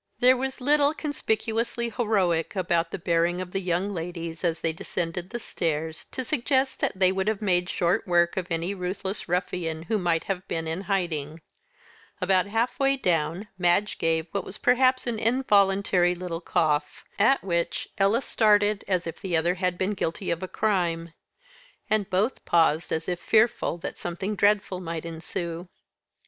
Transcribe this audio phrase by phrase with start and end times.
[0.19, 5.29] There was little conspicuously heroic about the bearing of the young ladies as they descended
[5.29, 9.83] the stairs to suggest that they would have made short work of any ruthless ruffian
[9.83, 11.39] who might have been in hiding.
[12.19, 18.23] About halfway down, Madge gave what was perhaps an involuntary little cough; at which Ella
[18.23, 21.13] started as if the other had been guilty of a crime;
[21.91, 25.69] and both paused as if fearful that something dreadful might ensue.